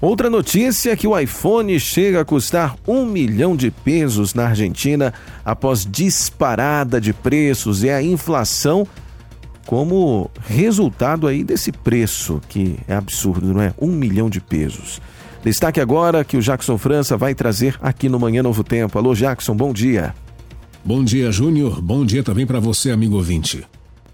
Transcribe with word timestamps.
Outra 0.00 0.30
notícia 0.30 0.92
é 0.92 0.96
que 0.96 1.08
o 1.08 1.18
iPhone 1.18 1.76
chega 1.80 2.20
a 2.20 2.24
custar 2.24 2.76
um 2.86 3.04
milhão 3.04 3.56
de 3.56 3.68
pesos 3.68 4.32
na 4.32 4.46
Argentina 4.46 5.12
após 5.44 5.84
disparada 5.84 7.00
de 7.00 7.12
preços 7.12 7.82
e 7.82 7.90
a 7.90 8.00
inflação 8.00 8.86
como 9.66 10.30
resultado 10.46 11.26
aí 11.26 11.42
desse 11.42 11.72
preço 11.72 12.40
que 12.48 12.78
é 12.86 12.94
absurdo, 12.94 13.52
não 13.52 13.60
é? 13.60 13.74
Um 13.76 13.90
milhão 13.90 14.30
de 14.30 14.40
pesos. 14.40 15.02
Destaque 15.42 15.80
agora 15.80 16.22
que 16.24 16.36
o 16.36 16.40
Jackson 16.40 16.78
França 16.78 17.16
vai 17.16 17.34
trazer 17.34 17.76
aqui 17.82 18.08
no 18.08 18.20
Manhã 18.20 18.40
Novo 18.40 18.62
Tempo. 18.62 18.96
Alô, 18.98 19.16
Jackson, 19.16 19.56
bom 19.56 19.72
dia. 19.72 20.14
Bom 20.84 21.02
dia, 21.02 21.32
Júnior. 21.32 21.82
Bom 21.82 22.06
dia 22.06 22.22
também 22.22 22.46
para 22.46 22.60
você, 22.60 22.92
amigo 22.92 23.16
ouvinte. 23.16 23.66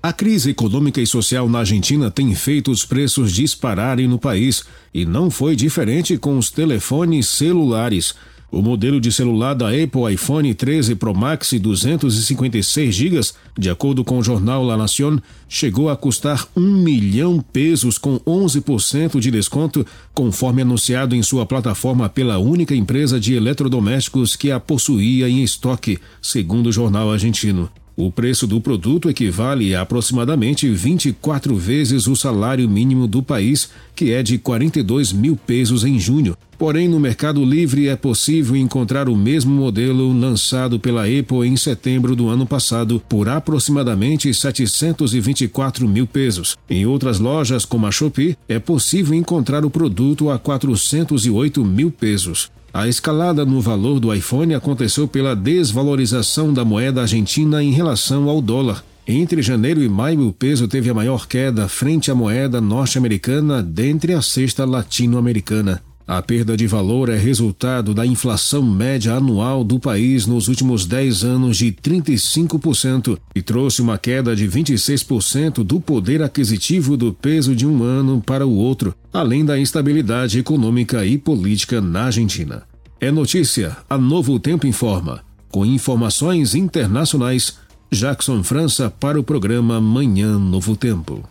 A 0.05 0.13
crise 0.13 0.51
econômica 0.51 1.01
e 1.01 1.07
social 1.07 1.49
na 1.49 1.61
Argentina 1.61 2.11
tem 2.11 2.35
feito 2.35 2.71
os 2.71 2.85
preços 2.85 3.33
dispararem 3.33 4.07
no 4.07 4.19
país 4.19 4.63
e 4.93 5.07
não 5.07 5.31
foi 5.31 5.57
diferente 5.57 6.19
com 6.19 6.37
os 6.37 6.51
telefones 6.51 7.27
celulares. 7.27 8.15
O 8.53 8.61
modelo 8.61 9.01
de 9.01 9.11
celular 9.11 9.55
da 9.55 9.69
Apple 9.69 10.13
iPhone 10.13 10.53
13 10.53 10.95
Pro 10.97 11.15
Max 11.15 11.55
256 11.55 12.95
GB, 12.95 13.21
de 13.59 13.71
acordo 13.71 14.05
com 14.05 14.19
o 14.19 14.23
jornal 14.23 14.63
La 14.63 14.77
Nación, 14.77 15.19
chegou 15.49 15.89
a 15.89 15.97
custar 15.97 16.47
um 16.55 16.83
milhão 16.83 17.41
pesos 17.41 17.97
com 17.97 18.21
11% 18.21 19.19
de 19.19 19.31
desconto, 19.31 19.87
conforme 20.13 20.61
anunciado 20.61 21.17
em 21.17 21.23
sua 21.23 21.47
plataforma 21.47 22.11
pela 22.11 22.37
única 22.37 22.75
empresa 22.75 23.19
de 23.19 23.33
eletrodomésticos 23.33 24.37
que 24.37 24.51
a 24.51 24.61
possuía 24.61 25.31
em 25.31 25.43
estoque, 25.43 25.99
segundo 26.21 26.67
o 26.67 26.73
jornal 26.73 27.11
argentino. 27.11 27.71
O 27.97 28.11
preço 28.11 28.45
do 28.45 28.61
produto 28.61 29.09
equivale 29.09 29.73
a 29.73 29.83
aproximadamente 29.83 30.69
24 30.69 31.55
vezes 31.55 32.09
o 32.09 32.17
salário 32.17 32.69
mínimo 32.69 33.07
do 33.07 33.23
país, 33.23 33.71
que 33.95 34.11
é 34.13 34.21
de 34.21 34.37
42 34.37 35.13
mil 35.13 35.37
pesos 35.37 35.85
em 35.85 35.97
junho. 35.99 36.37
Porém, 36.59 36.89
no 36.89 36.99
Mercado 36.99 37.45
Livre 37.45 37.89
é 37.89 37.95
possível 37.95 38.57
encontrar 38.57 39.09
o 39.09 39.15
mesmo 39.15 39.55
modelo 39.55 40.13
lançado 40.13 40.81
pela 40.81 41.03
Apple 41.03 41.47
em 41.47 41.57
setembro 41.57 42.17
do 42.17 42.29
ano 42.29 42.47
passado 42.47 43.01
por 43.09 43.29
aproximadamente 43.29 44.33
724 44.35 45.87
mil 45.87 46.07
pesos. 46.07 46.57
Em 46.69 46.87
outras 46.87 47.21
lojas, 47.21 47.65
como 47.65 47.87
a 47.87 47.93
Shopee, 47.93 48.37
é 48.49 48.59
possível 48.59 49.15
encontrar 49.15 49.65
o 49.65 49.71
produto 49.71 50.31
a 50.31 50.39
408 50.39 51.65
mil 51.65 51.93
pesos. 51.93 52.51
A 52.75 52.89
escalada 52.89 53.45
no 53.45 53.61
valor 53.61 54.01
do 54.01 54.13
iPhone 54.13 54.53
aconteceu 54.53 55.07
pela 55.07 55.37
desvalorização 55.37 56.53
da 56.53 56.65
moeda 56.65 57.03
argentina 57.03 57.63
em 57.63 57.71
relação 57.71 58.29
ao 58.29 58.43
dólar. 58.43 58.85
Entre 59.07 59.41
janeiro 59.43 59.81
e 59.81 59.89
maio, 59.89 60.27
o 60.27 60.33
peso 60.33 60.67
teve 60.67 60.91
a 60.91 60.95
maior 60.95 61.29
queda 61.29 61.69
frente 61.69 62.11
à 62.11 62.17
moeda 62.17 62.61
norte-americana 62.61 63.63
dentre 63.63 64.13
a 64.13 64.21
cesta 64.21 64.65
latino-americana. 64.65 65.81
A 66.07 66.21
perda 66.21 66.55
de 66.55 66.67
valor 66.67 67.09
é 67.09 67.17
resultado 67.17 67.95
da 67.95 68.05
inflação 68.05 68.63
média 68.63 69.15
anual 69.15 69.65
do 69.65 69.81
país 69.81 70.27
nos 70.27 70.49
últimos 70.49 70.85
10 70.85 71.25
anos 71.25 71.57
de 71.57 71.73
35% 71.73 73.19
e 73.35 73.41
trouxe 73.41 73.81
uma 73.81 73.97
queda 73.97 74.37
de 74.37 74.47
26% 74.47 75.65
do 75.65 75.81
poder 75.81 76.23
aquisitivo 76.23 76.95
do 76.95 77.15
peso 77.15 77.57
de 77.57 77.67
um 77.67 77.83
ano 77.83 78.21
para 78.21 78.47
o 78.47 78.55
outro, 78.55 78.95
além 79.11 79.47
da 79.47 79.59
instabilidade 79.59 80.39
econômica 80.39 81.07
e 81.07 81.17
política 81.17 81.81
na 81.81 82.05
Argentina. 82.05 82.65
É 83.01 83.11
notícia, 83.11 83.75
a 83.89 83.97
Novo 83.97 84.39
Tempo 84.39 84.67
informa. 84.67 85.23
Com 85.51 85.65
informações 85.65 86.55
internacionais, 86.55 87.57
Jackson 87.91 88.43
França 88.43 88.91
para 88.91 89.19
o 89.19 89.25
programa 89.25 89.81
Manhã 89.81 90.39
Novo 90.39 90.77
Tempo. 90.77 91.27